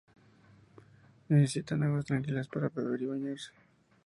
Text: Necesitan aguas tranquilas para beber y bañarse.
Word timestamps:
Necesitan 1.29 1.83
aguas 1.83 2.05
tranquilas 2.07 2.47
para 2.47 2.69
beber 2.69 3.03
y 3.03 3.05
bañarse. 3.05 3.51